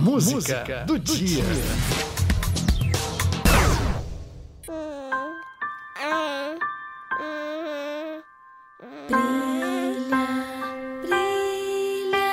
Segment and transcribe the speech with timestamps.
[0.00, 1.44] Música, Música do, do, dia.
[9.08, 10.24] Brilha,
[11.02, 12.30] brilha,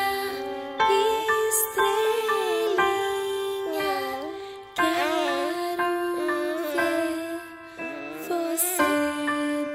[2.29, 3.91] estrelinha,
[4.75, 5.87] quero
[6.71, 7.41] ver
[8.29, 8.89] você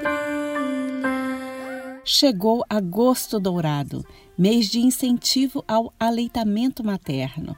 [0.01, 2.01] brilhar.
[2.03, 4.03] Chegou agosto dourado,
[4.35, 7.55] mês de incentivo ao aleitamento materno.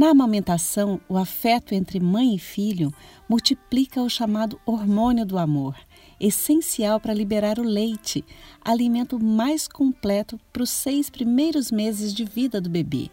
[0.00, 2.90] Na amamentação, o afeto entre mãe e filho
[3.28, 5.76] multiplica o chamado hormônio do amor,
[6.18, 8.24] essencial para liberar o leite,
[8.64, 13.10] alimento mais completo para os seis primeiros meses de vida do bebê.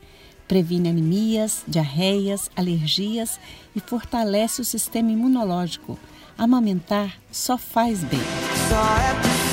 [0.47, 3.38] Previne anemias, diarreias, alergias
[3.75, 5.99] e fortalece o sistema imunológico.
[6.38, 8.21] Amamentar só faz bem.
[8.69, 9.46] Só é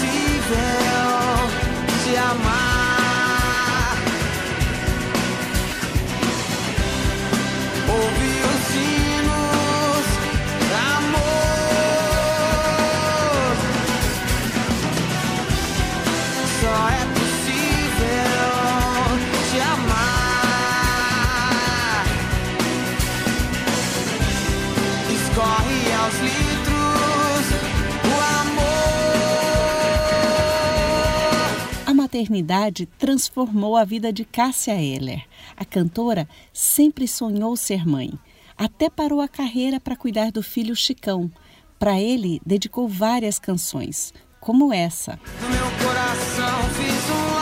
[32.24, 35.24] maternidade transformou a vida de Cássia Eller.
[35.56, 38.12] A cantora sempre sonhou ser mãe.
[38.56, 41.30] Até parou a carreira para cuidar do filho Chicão.
[41.78, 45.18] Para ele, dedicou várias canções, como essa.
[45.42, 47.34] No meu coração fiz um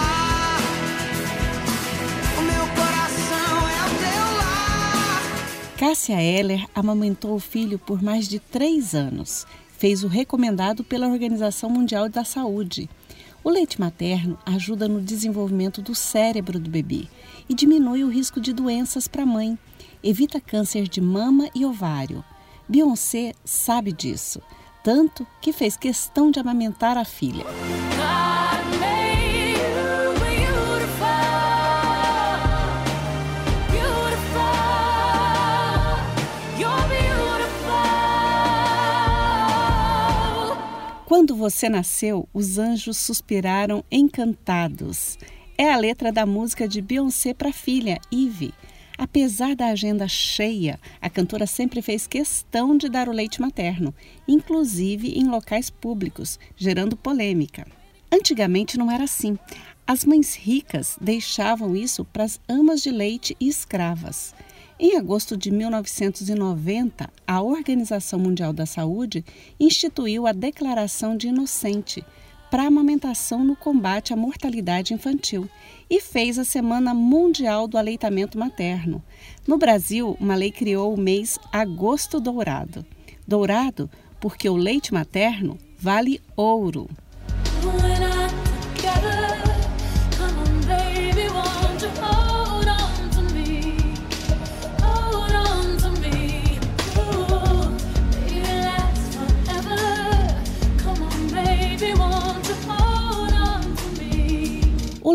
[5.79, 9.45] Cássia Eller amamentou o filho por mais de três anos.
[9.77, 12.89] Fez o recomendado pela Organização Mundial da Saúde.
[13.45, 17.09] O leite materno ajuda no desenvolvimento do cérebro do bebê
[17.49, 19.59] e diminui o risco de doenças para a mãe.
[20.03, 22.25] Evita câncer de mama e ovário.
[22.69, 24.41] Beyoncé sabe disso,
[24.85, 27.45] tanto que fez questão de amamentar a filha.
[41.13, 45.19] Quando você nasceu, os anjos suspiraram encantados.
[45.59, 48.55] É a letra da música de Beyoncé para a filha, Eve.
[48.97, 53.95] Apesar da agenda cheia, a cantora sempre fez questão de dar o leite materno,
[54.27, 57.67] inclusive em locais públicos, gerando polêmica.
[58.11, 59.39] Antigamente não era assim.
[59.87, 64.35] As mães ricas deixavam isso para as amas de leite e escravas.
[64.85, 69.25] Em agosto de 1990, a Organização Mundial da Saúde
[69.61, 72.05] instituiu a Declaração de Inocente
[72.51, 75.49] para a amamentação no combate à mortalidade infantil
[75.89, 79.01] e fez a Semana Mundial do Aleitamento Materno.
[79.47, 82.85] No Brasil, uma lei criou o mês Agosto Dourado.
[83.25, 83.89] Dourado
[84.19, 86.91] porque o leite materno vale ouro.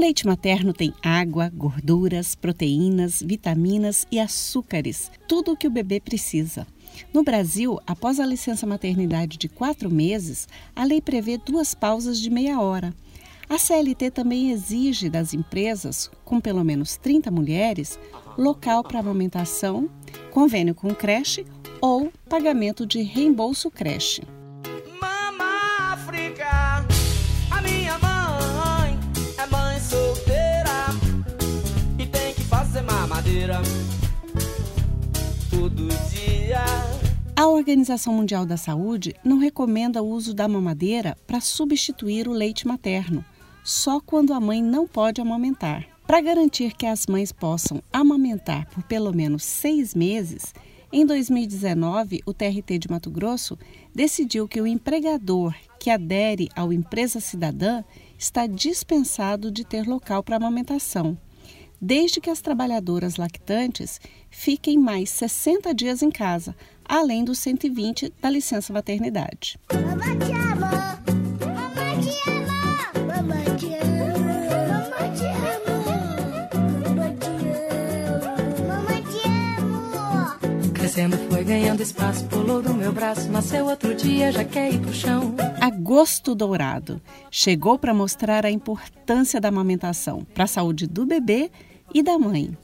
[0.07, 6.65] Leite materno tem água, gorduras, proteínas, vitaminas e açúcares, tudo o que o bebê precisa.
[7.13, 12.29] No Brasil, após a licença maternidade de quatro meses, a lei prevê duas pausas de
[12.29, 12.93] meia hora.
[13.49, 17.99] A CLT também exige das empresas, com pelo menos 30 mulheres,
[18.37, 19.89] local para amamentação,
[20.31, 21.45] convênio com creche
[21.81, 24.21] ou pagamento de reembolso creche.
[35.67, 36.63] Todo dia.
[37.35, 42.65] A Organização Mundial da Saúde não recomenda o uso da mamadeira para substituir o leite
[42.65, 43.23] materno,
[43.63, 45.85] só quando a mãe não pode amamentar.
[46.07, 50.53] Para garantir que as mães possam amamentar por pelo menos seis meses,
[50.91, 53.59] em 2019, o TRT de Mato Grosso
[53.93, 57.83] decidiu que o empregador que adere ao Empresa Cidadã
[58.17, 61.17] está dispensado de ter local para amamentação
[61.81, 68.29] desde que as trabalhadoras lactantes fiquem mais 60 dias em casa, além dos 120 da
[68.29, 69.59] licença maternidade.
[69.71, 70.99] Mamãe te ama!
[71.45, 72.91] Mamãe te ama!
[73.07, 74.27] Mamãe te ama!
[74.69, 75.77] Mamãe te ama!
[76.85, 77.27] Mamãe te
[78.07, 78.35] ama!
[78.67, 80.39] Mamãe te ama!
[80.73, 84.93] Crescendo foi ganhando espaço, pulou do meu braço, nasceu outro dia, já quer ir pro
[84.93, 85.35] chão.
[85.59, 91.51] Agosto Dourado chegou para mostrar a importância da amamentação para a saúde do bebê
[91.93, 92.57] e da mãe.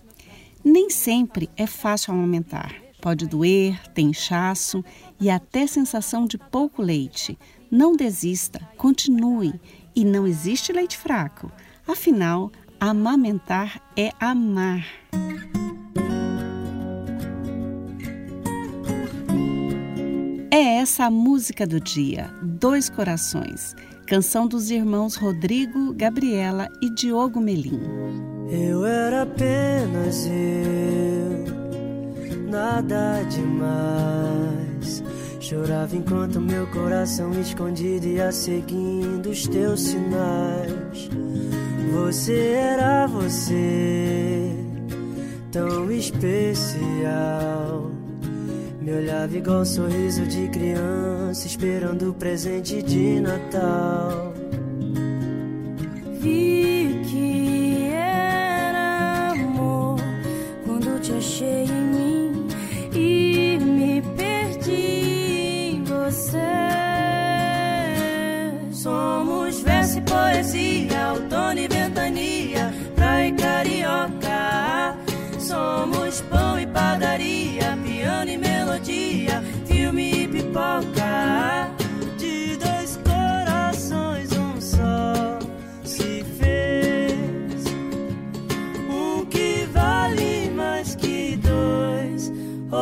[0.64, 2.74] Nem sempre é fácil amamentar.
[3.02, 4.84] Pode doer, tem inchaço
[5.20, 7.38] e até sensação de pouco leite.
[7.70, 9.54] Não desista, continue.
[9.96, 11.52] E não existe leite fraco.
[11.86, 12.50] Afinal,
[12.80, 14.86] amamentar é amar.
[20.50, 23.76] É essa a música do dia, Dois Corações,
[24.08, 28.33] canção dos irmãos Rodrigo, Gabriela e Diogo Melim.
[28.56, 31.44] Eu era apenas eu,
[32.52, 35.04] nada demais.
[35.40, 41.10] Chorava enquanto meu coração escondido ia seguindo os teus sinais.
[41.94, 44.52] Você era você,
[45.52, 47.90] tão especial.
[48.80, 54.32] Me olhava igual um sorriso de criança, esperando o presente de Natal.
[56.20, 56.73] Vi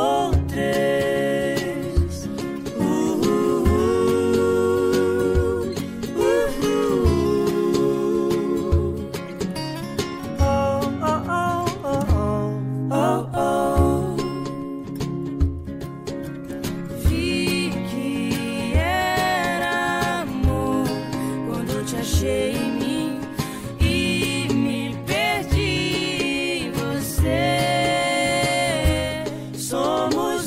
[0.01, 0.40] ou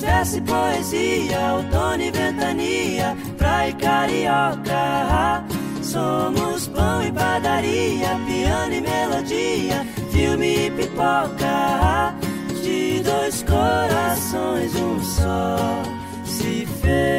[0.05, 5.45] Somos verso e poesia, outono e ventania, praia e carioca.
[5.83, 12.15] Somos pão e padaria, piano e melodia, filme e pipoca.
[12.63, 15.83] De dois corações, um só
[16.25, 17.14] se fez.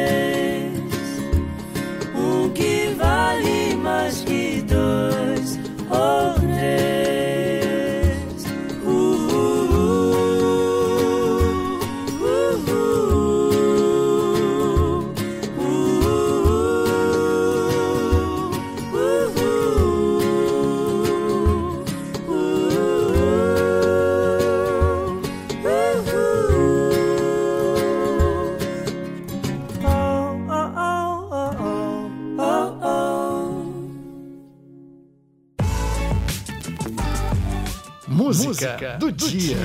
[38.44, 39.56] Música do dia.